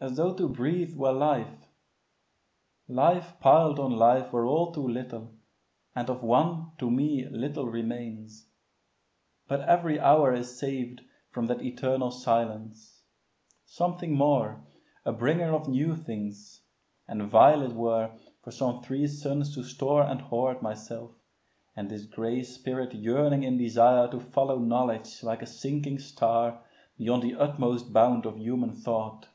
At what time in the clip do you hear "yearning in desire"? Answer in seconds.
22.94-24.06